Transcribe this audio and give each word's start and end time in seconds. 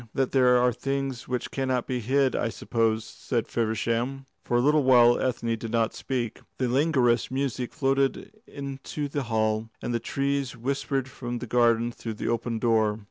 "That 0.15 0.31
there 0.31 0.57
are 0.57 0.73
things 0.73 1.27
which 1.27 1.51
cannot 1.51 1.85
be 1.85 1.99
hid, 1.99 2.35
I 2.35 2.49
suppose," 2.49 3.05
said 3.05 3.47
Feversham. 3.47 4.25
For 4.43 4.57
a 4.57 4.59
little 4.59 4.81
while 4.83 5.19
Ethne 5.19 5.55
did 5.55 5.69
not 5.69 5.93
speak. 5.93 6.41
The 6.57 6.67
languorous 6.67 7.29
music 7.29 7.71
floated 7.71 8.31
into 8.47 9.07
the 9.07 9.21
hall, 9.29 9.69
and 9.79 9.93
the 9.93 9.99
trees 9.99 10.57
whispered 10.57 11.07
from 11.07 11.37
the 11.37 11.45
garden 11.45 11.91
through 11.91 12.15
the 12.15 12.29
open 12.29 12.57
door. 12.57 12.99